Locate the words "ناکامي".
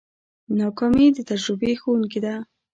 0.59-1.07